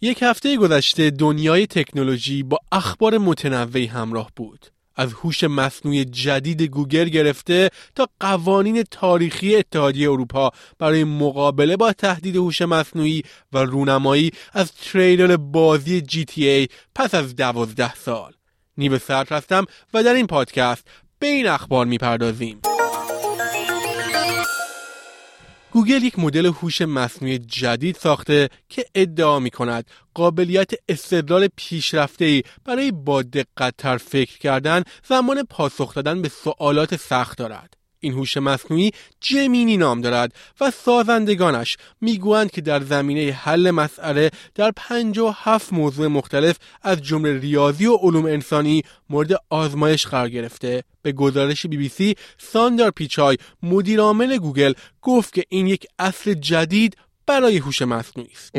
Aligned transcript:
یک 0.00 0.18
هفته 0.22 0.56
گذشته 0.56 1.10
دنیای 1.10 1.66
تکنولوژی 1.66 2.42
با 2.42 2.58
اخبار 2.72 3.18
متنوعی 3.18 3.86
همراه 3.86 4.30
بود. 4.36 4.66
از 4.96 5.12
هوش 5.12 5.44
مصنوعی 5.44 6.04
جدید 6.04 6.62
گوگل 6.62 7.08
گرفته 7.08 7.70
تا 7.94 8.08
قوانین 8.20 8.82
تاریخی 8.82 9.56
اتحادیه 9.56 10.10
اروپا 10.10 10.50
برای 10.78 11.04
مقابله 11.04 11.76
با 11.76 11.92
تهدید 11.92 12.36
هوش 12.36 12.62
مصنوعی 12.62 13.22
و 13.52 13.58
رونمایی 13.58 14.30
از 14.52 14.72
تریلر 14.72 15.36
بازی 15.36 16.00
GTA 16.00 16.72
پس 16.94 17.14
از 17.14 17.36
دوازده 17.36 17.94
سال. 17.94 18.32
نیو 18.76 18.98
سرد 18.98 19.32
هستم 19.32 19.64
و 19.94 20.02
در 20.02 20.14
این 20.14 20.26
پادکست 20.26 20.88
به 21.18 21.26
این 21.26 21.46
اخبار 21.46 21.86
می‌پردازیم. 21.86 22.60
گوگل 25.72 26.04
یک 26.04 26.18
مدل 26.18 26.46
هوش 26.46 26.82
مصنوعی 26.82 27.38
جدید 27.38 27.96
ساخته 27.96 28.48
که 28.68 28.84
ادعا 28.94 29.38
می 29.38 29.50
کند 29.50 29.90
قابلیت 30.14 30.70
استدلال 30.88 31.48
پیشرفته 31.56 32.42
برای 32.64 32.92
با 32.92 33.22
دقتتر 33.22 33.96
فکر 33.96 34.38
کردن 34.38 34.82
زمان 35.08 35.42
پاسخ 35.42 35.94
دادن 35.94 36.22
به 36.22 36.28
سوالات 36.28 36.96
سخت 36.96 37.38
دارد. 37.38 37.77
این 38.00 38.12
هوش 38.12 38.36
مصنوعی 38.36 38.90
جمینی 39.20 39.76
نام 39.76 40.00
دارد 40.00 40.32
و 40.60 40.70
سازندگانش 40.70 41.76
می‌گویند 42.00 42.50
که 42.50 42.60
در 42.60 42.80
زمینه 42.80 43.32
حل 43.32 43.70
مسئله 43.70 44.30
در 44.54 44.72
57 44.76 45.72
موضوع 45.72 46.06
مختلف 46.06 46.56
از 46.82 47.02
جمله 47.02 47.38
ریاضی 47.38 47.86
و 47.86 47.96
علوم 47.96 48.26
انسانی 48.26 48.82
مورد 49.10 49.30
آزمایش 49.50 50.06
قرار 50.06 50.28
گرفته 50.28 50.82
به 51.02 51.12
گزارش 51.12 51.66
بی 51.66 51.76
بی 51.76 51.88
سی 51.88 52.14
ساندر 52.38 52.90
پیچای 52.90 53.36
مدیر 53.62 54.00
عامل 54.00 54.36
گوگل 54.36 54.72
گفت 55.02 55.34
که 55.34 55.44
این 55.48 55.66
یک 55.66 55.86
اصل 55.98 56.34
جدید 56.34 56.96
برای 57.26 57.58
هوش 57.58 57.82
مصنوعی 57.82 58.30
است. 58.32 58.58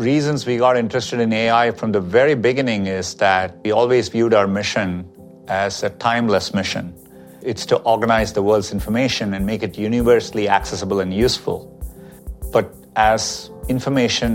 Reasons 0.00 0.46
we 0.46 0.56
got 0.56 0.78
interested 0.78 1.20
in 1.20 1.30
AI 1.30 1.70
from 1.72 1.92
the 1.92 2.00
very 2.00 2.34
beginning 2.34 2.86
is 2.86 3.14
that 3.16 3.48
we 3.62 3.70
always 3.70 4.08
viewed 4.08 4.32
our 4.32 4.46
mission 4.46 5.04
as 5.46 5.82
a 5.82 5.90
timeless 5.90 6.54
mission. 6.54 6.99
It's 7.41 7.65
to 7.67 7.77
organize 7.93 8.33
the 8.33 8.41
world's 8.41 8.71
information 8.71 9.33
and 9.35 9.45
make 9.45 9.61
it 9.61 9.77
universally 9.77 10.49
accessible 10.49 10.99
and 10.99 11.13
useful. 11.13 11.59
But 12.51 12.73
as 12.95 13.51
information 13.69 14.33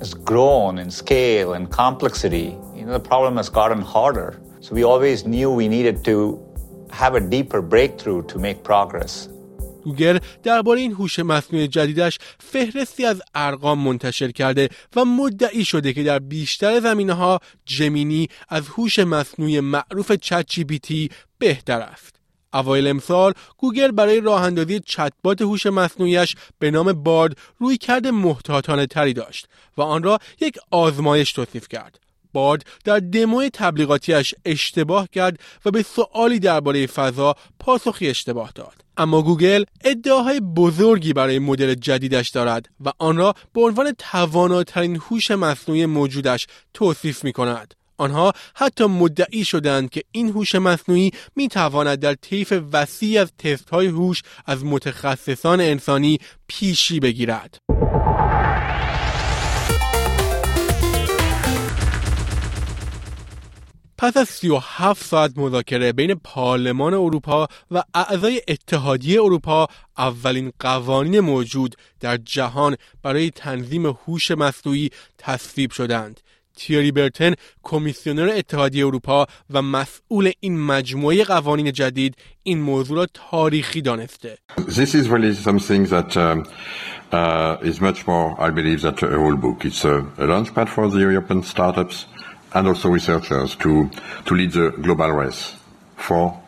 has 0.00 0.14
grown 0.14 0.78
in 0.78 0.90
scale 0.90 1.52
and 1.52 1.70
complexity, 1.70 2.56
you 2.74 2.84
know, 2.84 2.92
the 2.92 3.06
problem 3.12 3.36
has 3.36 3.48
gotten 3.48 3.82
harder. 3.82 4.40
So 4.60 4.74
we 4.74 4.82
always 4.82 5.26
knew 5.26 5.50
we 5.50 5.68
needed 5.68 6.04
to 6.06 6.16
have 6.90 7.14
a 7.14 7.20
deeper 7.20 7.60
breakthrough 7.62 8.22
to 8.30 8.38
make 8.38 8.64
progress. 8.64 9.28
گوگل 9.84 10.18
درباره 10.42 10.80
این 10.80 10.92
هوش 10.92 11.18
مصنوعی 11.18 11.68
جدیدش 11.68 12.18
فهرستی 12.38 13.06
از 13.06 13.22
ارقام 13.34 13.78
منتشر 13.78 14.30
کرده 14.30 14.68
و 14.96 15.04
مدعی 15.04 15.64
شده 15.64 15.92
که 15.92 16.02
در 16.02 16.18
بیشتر 16.18 16.80
زمینه 16.80 17.12
ها 17.12 17.40
جمینی 17.64 18.28
از 18.48 18.68
هوش 18.68 18.98
مصنوعی 18.98 19.60
معروف 19.60 20.12
چت 20.12 20.46
جی 20.48 21.08
بهتر 21.38 21.80
است. 21.80 22.20
اوایل 22.55 22.87
امسال 22.87 23.33
گوگل 23.57 23.91
برای 23.91 24.21
راه 24.21 24.43
اندازی 24.43 24.79
چتبات 24.79 25.41
هوش 25.41 25.65
مصنوعیش 25.65 26.35
به 26.59 26.71
نام 26.71 26.93
Bard 26.93 27.37
رویکرد 27.59 28.07
محتاطانه 28.07 28.85
تری 28.85 29.13
داشت 29.13 29.47
و 29.77 29.81
آن 29.81 30.03
را 30.03 30.19
یک 30.41 30.57
آزمایش 30.71 31.33
توصیف 31.33 31.67
کرد. 31.67 31.99
بارد 32.33 32.65
در 32.83 32.99
دموی 32.99 33.49
تبلیغاتیش 33.49 34.35
اشتباه 34.45 35.07
کرد 35.07 35.39
و 35.65 35.71
به 35.71 35.83
سوالی 35.83 36.39
درباره 36.39 36.87
فضا 36.87 37.35
پاسخی 37.59 38.09
اشتباه 38.09 38.51
داد. 38.55 38.73
اما 38.97 39.21
گوگل 39.21 39.63
ادعاهای 39.83 40.39
بزرگی 40.39 41.13
برای 41.13 41.39
مدل 41.39 41.73
جدیدش 41.73 42.29
دارد 42.29 42.69
و 42.85 42.91
آن 42.99 43.17
را 43.17 43.33
به 43.53 43.61
عنوان 43.61 43.91
تواناترین 43.97 44.95
هوش 44.95 45.31
مصنوعی 45.31 45.85
موجودش 45.85 46.47
توصیف 46.73 47.23
می 47.23 47.33
کند. 47.33 47.73
آنها 47.97 48.33
حتی 48.55 48.85
مدعی 48.85 49.45
شدند 49.45 49.89
که 49.89 50.03
این 50.11 50.29
هوش 50.29 50.55
مصنوعی 50.55 51.11
می 51.35 51.47
تواند 51.47 51.99
در 51.99 52.13
طیف 52.13 52.53
وسیع 52.73 53.21
از 53.21 53.31
تست 53.37 53.69
های 53.69 53.87
هوش 53.87 54.21
از 54.45 54.65
متخصصان 54.65 55.61
انسانی 55.61 56.19
پیشی 56.47 56.99
بگیرد. 56.99 57.59
پس 63.97 64.17
از 64.17 64.29
37 64.29 65.05
ساعت 65.05 65.37
مذاکره 65.37 65.91
بین 65.93 66.15
پارلمان 66.15 66.93
اروپا 66.93 67.47
و 67.71 67.83
اعضای 67.93 68.41
اتحادیه 68.47 69.21
اروپا 69.21 69.67
اولین 69.97 70.51
قوانین 70.59 71.19
موجود 71.19 71.75
در 71.99 72.17
جهان 72.17 72.75
برای 73.03 73.29
تنظیم 73.29 73.85
هوش 73.85 74.31
مصنوعی 74.31 74.89
تصویب 75.17 75.71
شدند 75.71 76.19
تیری 76.55 76.91
برتن 76.91 77.33
کمیسیونر 77.63 78.29
اتحادیه 78.29 78.85
اروپا 78.85 79.25
و 79.53 79.61
مسئول 79.61 80.31
این 80.39 80.65
مجموعه 80.65 81.23
قوانین 81.23 81.71
جدید 81.71 82.15
این 82.43 82.61
موضوع 82.61 82.97
را 82.97 83.07
تاریخی 83.13 83.81
دانسته. 83.81 84.37
This 84.57 84.95
is 84.95 85.07
really 85.09 85.33
something 85.33 85.85
that 85.85 86.17
um, 86.17 86.45
uh, 87.11 87.57
is 87.61 87.81
much 87.81 88.07
more, 88.07 88.35
I 88.39 88.49
believe, 88.49 88.81
that 88.81 89.01
a 89.03 89.17
whole 89.23 89.35
book. 89.35 89.65
It's 89.65 89.83
a, 89.85 89.97
a 90.23 90.25
launchpad 90.31 90.69
for 90.69 90.89
the 90.89 90.99
European 90.99 91.43
startups 91.43 92.05
and 92.53 92.67
also 92.67 92.89
researchers 92.89 93.55
to, 93.57 93.89
to 94.25 94.33
lead 94.33 94.51
the 94.53 94.71
global 94.85 95.11
race 95.11 95.55
for 95.97 96.41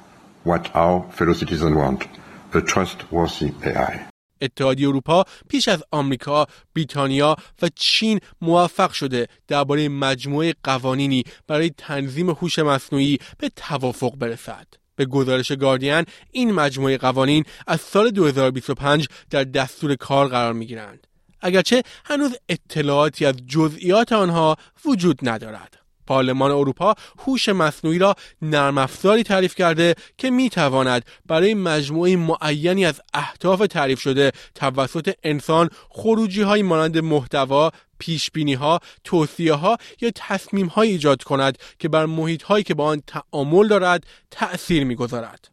what 0.43 0.73
our 0.75 1.03
fellow 1.11 1.33
citizens 1.33 1.75
want, 1.75 2.07
a 2.53 2.61
trustworthy 2.61 3.53
AI. 3.65 4.07
اتحادیه 4.41 4.87
اروپا 4.87 5.25
پیش 5.49 5.67
از 5.67 5.83
آمریکا، 5.91 6.47
بریتانیا 6.75 7.35
و 7.61 7.69
چین 7.75 8.19
موفق 8.41 8.91
شده 8.91 9.27
درباره 9.47 9.89
مجموعه 9.89 10.55
قوانینی 10.63 11.23
برای 11.47 11.71
تنظیم 11.77 12.29
هوش 12.29 12.59
مصنوعی 12.59 13.17
به 13.37 13.49
توافق 13.55 14.15
برسد. 14.15 14.67
به 14.95 15.05
گزارش 15.05 15.51
گاردین 15.51 16.05
این 16.31 16.51
مجموعه 16.51 16.97
قوانین 16.97 17.43
از 17.67 17.81
سال 17.81 18.09
2025 18.09 19.07
در 19.29 19.43
دستور 19.43 19.95
کار 19.95 20.27
قرار 20.27 20.53
می 20.53 20.65
گیرند. 20.65 21.07
اگرچه 21.41 21.83
هنوز 22.05 22.35
اطلاعاتی 22.49 23.25
از 23.25 23.35
جزئیات 23.47 24.11
آنها 24.11 24.55
وجود 24.85 25.19
ندارد. 25.29 25.77
پارلمان 26.07 26.51
اروپا 26.51 26.95
هوش 27.19 27.49
مصنوعی 27.49 27.99
را 27.99 28.15
نرم 28.41 28.77
افزاری 28.77 29.23
تعریف 29.23 29.55
کرده 29.55 29.95
که 30.17 30.29
می 30.29 30.49
تواند 30.49 31.05
برای 31.25 31.53
مجموعه 31.53 32.15
معینی 32.15 32.85
از 32.85 33.01
اهداف 33.13 33.59
تعریف 33.59 33.99
شده 33.99 34.31
توسط 34.55 35.13
انسان 35.23 35.69
خروجی 35.89 36.41
های 36.41 36.61
مانند 36.63 36.97
محتوا 36.97 37.71
پیش 37.99 38.31
بینی 38.31 38.53
ها، 38.53 38.79
توصیه 39.03 39.53
ها 39.53 39.77
یا 40.01 40.11
تصمیم 40.15 40.67
های 40.67 40.89
ایجاد 40.89 41.23
کند 41.23 41.57
که 41.79 41.89
بر 41.89 42.05
محیط 42.05 42.43
هایی 42.43 42.63
که 42.63 42.73
با 42.73 42.85
آن 42.85 43.01
تعامل 43.07 43.67
دارد 43.67 44.03
تأثیر 44.31 44.83
می‌گذارد. 44.83 45.49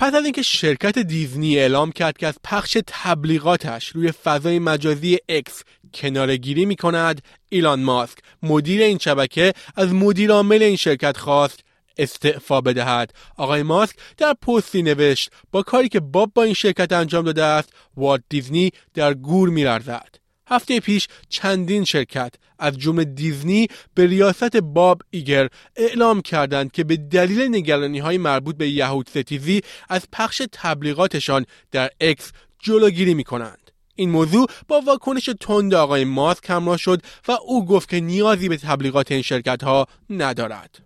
پس 0.00 0.14
از 0.14 0.24
اینکه 0.24 0.42
شرکت 0.42 0.98
دیزنی 0.98 1.58
اعلام 1.58 1.92
کرد 1.92 2.18
که 2.18 2.26
از 2.26 2.34
پخش 2.44 2.78
تبلیغاتش 2.86 3.88
روی 3.88 4.12
فضای 4.12 4.58
مجازی 4.58 5.18
اکس 5.28 5.62
کناره‌گیری 5.94 6.64
می 6.66 6.76
کند 6.76 7.22
ایلان 7.48 7.82
ماسک 7.82 8.18
مدیر 8.42 8.82
این 8.82 8.98
شبکه 8.98 9.52
از 9.76 9.92
مدیر 9.92 10.32
عامل 10.32 10.62
این 10.62 10.76
شرکت 10.76 11.16
خواست 11.16 11.60
استعفا 11.98 12.60
بدهد. 12.60 13.12
آقای 13.36 13.62
ماسک 13.62 13.96
در 14.16 14.32
پستی 14.32 14.82
نوشت 14.82 15.30
با 15.52 15.62
کاری 15.62 15.88
که 15.88 16.00
باب 16.00 16.32
با 16.34 16.42
این 16.42 16.54
شرکت 16.54 16.92
انجام 16.92 17.24
داده 17.24 17.44
است 17.44 17.72
والت 17.96 18.22
دیزنی 18.28 18.70
در 18.94 19.14
گور 19.14 19.48
میلرزد. 19.48 20.19
هفته 20.50 20.80
پیش 20.80 21.08
چندین 21.28 21.84
شرکت 21.84 22.34
از 22.58 22.78
جمله 22.78 23.04
دیزنی 23.04 23.68
به 23.94 24.06
ریاست 24.06 24.56
باب 24.56 25.02
ایگر 25.10 25.48
اعلام 25.76 26.22
کردند 26.22 26.72
که 26.72 26.84
به 26.84 26.96
دلیل 26.96 27.54
نگرانی 27.54 27.98
های 27.98 28.18
مربوط 28.18 28.56
به 28.56 28.68
یهود 28.68 29.08
ستیزی 29.08 29.60
از 29.88 30.02
پخش 30.12 30.42
تبلیغاتشان 30.52 31.46
در 31.72 31.90
اکس 32.00 32.32
جلوگیری 32.58 33.14
می 33.14 33.24
کنند. 33.24 33.70
این 33.94 34.10
موضوع 34.10 34.46
با 34.68 34.80
واکنش 34.86 35.30
تند 35.40 35.74
آقای 35.74 36.04
ماسک 36.04 36.50
همراه 36.50 36.76
شد 36.76 37.02
و 37.28 37.32
او 37.46 37.66
گفت 37.66 37.88
که 37.88 38.00
نیازی 38.00 38.48
به 38.48 38.56
تبلیغات 38.56 39.12
این 39.12 39.22
شرکت 39.22 39.64
ها 39.64 39.86
ندارد. 40.10 40.78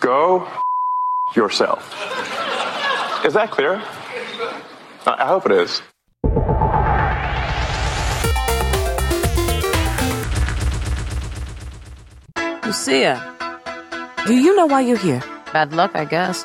Go 0.00 0.46
f- 0.46 1.36
yourself. 1.36 1.82
Is 3.24 3.34
that 3.34 3.50
clear? 3.50 3.82
I 5.06 5.16
I 5.18 5.26
hope 5.26 5.46
it 5.46 5.52
is. 5.52 5.82
Lucia, 12.64 13.16
do 14.26 14.34
you 14.34 14.54
know 14.54 14.66
why 14.66 14.80
you're 14.82 14.96
here? 14.96 15.22
Bad 15.52 15.72
luck, 15.72 15.92
I 15.94 16.04
guess. 16.04 16.44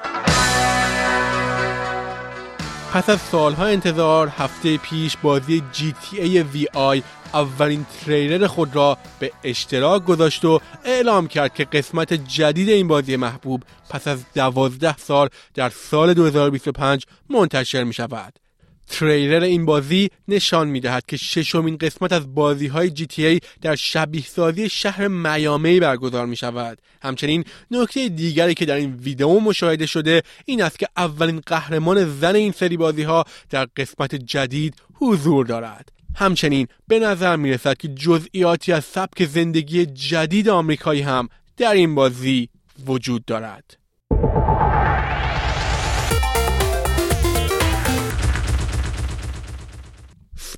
پس 2.94 3.10
از 3.10 3.22
سالها 3.22 3.66
انتظار 3.66 4.28
هفته 4.28 4.78
پیش 4.78 5.18
بازی 5.18 5.64
GTA 5.74 6.56
VI 6.56 7.04
اولین 7.34 7.86
تریلر 7.86 8.48
خود 8.48 8.76
را 8.76 8.98
به 9.20 9.32
اشتراک 9.44 10.06
گذاشت 10.06 10.46
و 10.46 10.60
اعلام 10.86 11.28
کرد 11.28 11.54
که 11.54 11.64
قسمت 11.64 12.14
جدید 12.14 12.70
این 12.70 12.88
بازی 12.88 13.16
محبوب 13.16 13.64
پس 13.90 14.08
از 14.08 14.26
دوازده 14.36 14.98
سال 14.98 15.30
در 15.54 15.70
سال 15.70 16.14
2025 16.14 17.06
منتشر 17.30 17.84
می 17.84 17.94
شود. 17.94 18.43
تریلر 18.88 19.44
این 19.44 19.66
بازی 19.66 20.10
نشان 20.28 20.68
می 20.68 20.80
دهد 20.80 21.06
که 21.06 21.18
ششمین 21.18 21.78
قسمت 21.78 22.14
از 22.14 22.36
بازی 22.36 22.68
های 22.68 22.90
GTA 22.90 23.46
در 23.62 23.76
شبیه 23.76 24.24
سازی 24.24 24.70
شهر 24.70 25.08
میامی 25.08 25.80
برگزار 25.80 26.26
می 26.26 26.36
شود. 26.36 26.82
همچنین 27.02 27.44
نکته 27.72 28.10
دیگری 28.10 28.54
که 28.54 28.66
در 28.66 28.76
این 28.76 28.94
ویدئو 28.94 29.40
مشاهده 29.40 29.86
شده 29.86 30.22
این 30.46 30.64
است 30.64 30.80
که 30.80 30.88
اولین 30.98 31.42
قهرمان 31.46 32.06
زن 32.20 32.36
این 32.36 32.52
سری 32.52 32.78
بازی 32.78 33.04
ها 33.04 33.26
در 33.50 33.68
قسمت 33.78 34.16
جدید 34.16 34.76
حضور 34.94 35.46
دارد. 35.46 35.90
همچنین 36.16 36.68
به 36.88 37.00
نظر 37.00 37.36
می 37.36 37.52
رسد 37.52 37.78
که 37.78 37.88
جزئیاتی 37.88 38.72
از 38.72 38.86
سبک 38.86 39.26
زندگی 39.26 39.86
جدید 39.86 40.50
آمریکایی 40.50 41.02
هم 41.02 41.30
در 41.58 41.74
این 41.74 41.96
بازی 41.96 42.50
وجود 42.86 43.26
دارد. 43.26 43.78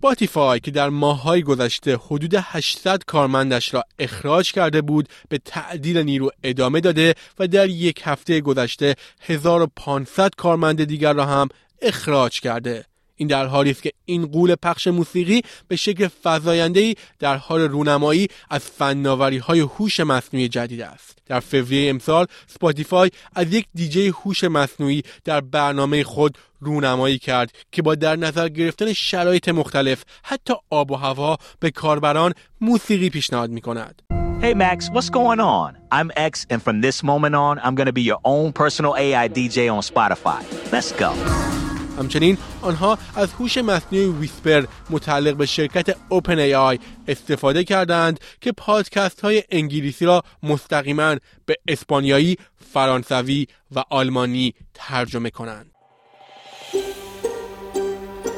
Spotify 0.05 0.59
که 0.59 0.71
در 0.71 0.89
ماههای 0.89 1.43
گذشته 1.43 1.95
حدود 1.95 2.33
800 2.37 3.03
کارمندش 3.03 3.73
را 3.73 3.83
اخراج 3.99 4.51
کرده 4.51 4.81
بود 4.81 5.09
به 5.29 5.37
تعدیل 5.37 5.97
نیرو 5.97 6.31
ادامه 6.43 6.79
داده 6.79 7.15
و 7.39 7.47
در 7.47 7.69
یک 7.69 8.01
هفته 8.03 8.41
گذشته 8.41 8.95
1500 9.21 10.35
کارمند 10.37 10.83
دیگر 10.83 11.13
را 11.13 11.25
هم 11.25 11.47
اخراج 11.81 12.39
کرده. 12.39 12.85
این 13.15 13.27
در 13.27 13.45
حالی 13.45 13.71
است 13.71 13.83
که 13.83 13.91
این 14.05 14.25
غول 14.25 14.55
پخش 14.55 14.87
موسیقی 14.87 15.41
به 15.67 15.75
شکل 15.75 16.07
فزاینده‌ای 16.23 16.95
در 17.19 17.37
حال 17.37 17.61
رونمایی 17.61 18.27
از 18.49 18.61
فناوری 18.61 19.37
های 19.37 19.59
هوش 19.59 19.99
مصنوعی 19.99 20.47
جدید 20.47 20.81
است 20.81 21.17
در 21.25 21.39
فوریه 21.39 21.89
امسال 21.89 22.25
Spotify 22.47 23.11
از 23.35 23.53
یک 23.53 23.65
دیجی 23.75 24.07
هوش 24.07 24.43
مصنوعی 24.43 25.03
در 25.23 25.41
برنامه 25.41 26.03
خود 26.03 26.37
رونمایی 26.59 27.19
کرد 27.19 27.51
که 27.71 27.81
با 27.81 27.95
در 27.95 28.15
نظر 28.15 28.49
گرفتن 28.49 28.93
شرایط 28.93 29.49
مختلف 29.49 30.03
حتی 30.23 30.53
آب 30.69 30.91
و 30.91 30.95
هوا 30.95 31.37
به 31.59 31.71
کاربران 31.71 32.33
موسیقی 32.61 33.09
پیشنهاد 33.09 33.49
می 33.49 33.61
کند. 33.61 34.01
Hey 34.41 34.53
Max, 34.53 34.89
what's 34.91 35.09
going 35.09 35.39
on? 35.39 35.77
I'm 35.91 36.11
X, 36.15 36.45
and 36.51 36.61
from 36.61 36.81
this 36.81 37.01
moment 37.01 37.35
on, 37.35 37.57
I'm 37.63 37.73
going 37.73 37.87
to 37.87 37.93
be 37.93 38.03
your 38.03 38.19
own 38.25 38.53
personal 38.53 38.93
AI 38.95 39.27
DJ 39.27 39.73
on 39.73 39.81
Spotify. 39.81 40.41
Let's 40.71 40.91
go. 40.91 41.64
همچنین 41.97 42.37
آنها 42.61 42.97
از 43.15 43.33
هوش 43.33 43.57
مصنوعی 43.57 44.05
ویسپر 44.05 44.65
متعلق 44.89 45.35
به 45.35 45.45
شرکت 45.45 45.95
اوپن 46.09 46.39
ای 46.39 46.55
آی 46.55 46.79
استفاده 47.07 47.63
کردند 47.63 48.19
که 48.41 48.51
پادکست 48.51 49.21
های 49.21 49.43
انگلیسی 49.51 50.05
را 50.05 50.23
مستقیما 50.43 51.15
به 51.45 51.55
اسپانیایی، 51.67 52.37
فرانسوی 52.73 53.47
و 53.75 53.83
آلمانی 53.89 54.53
ترجمه 54.73 55.29
کنند. 55.29 55.71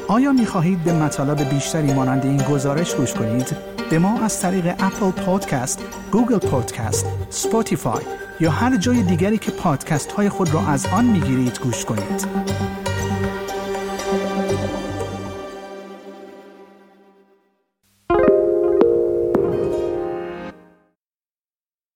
آیا 0.08 0.32
می 0.32 0.46
خواهید 0.46 0.84
به 0.84 0.94
مطالب 0.94 1.50
بیشتری 1.50 1.94
مانند 1.94 2.26
این 2.26 2.38
گزارش 2.38 2.96
گوش 2.96 3.14
کنید؟ 3.14 3.58
به 3.90 4.00
ما 4.00 4.24
از 4.24 4.42
طریق 4.42 4.66
Apple 4.80 5.12
Podcast، 5.12 5.84
Google 6.12 6.38
Podcast، 6.38 7.06
Spotify 7.30 8.04
یا 8.40 8.52
هر 8.52 8.78
جای 8.78 9.04
دیگری 9.04 9.38
که 9.38 9.52
پادکست 9.52 10.12
های 10.12 10.30
خود 10.30 10.54
را 10.54 10.68
از 10.68 10.86
آن 10.86 11.06
می 11.06 11.20
گیرید 11.20 11.60
گوش 11.60 11.86
کنید. 11.86 12.28